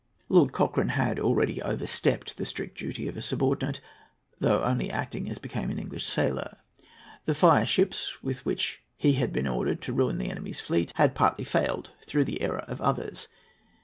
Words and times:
Lord 0.29 0.51
Cochrane 0.51 0.87
had 0.97 1.19
already 1.19 1.61
overstepped 1.61 2.37
the 2.37 2.45
strict 2.47 2.75
duty 2.75 3.07
of 3.07 3.15
a 3.15 3.21
subordinate, 3.21 3.81
though 4.39 4.63
acting 4.63 5.21
only 5.25 5.31
as 5.31 5.37
became 5.37 5.69
an 5.69 5.77
English 5.77 6.07
sailor. 6.07 6.57
The 7.25 7.35
fireships 7.35 8.17
with 8.23 8.43
which 8.43 8.81
he 8.97 9.13
had 9.13 9.31
been 9.31 9.45
ordered 9.47 9.79
to 9.83 9.93
ruin 9.93 10.17
the 10.17 10.31
enemy's 10.31 10.59
fleet 10.59 10.91
had 10.95 11.13
partly 11.13 11.43
failed 11.45 11.91
through 12.03 12.23
the 12.25 12.41
error 12.41 12.65
of 12.67 12.81
others. 12.81 13.27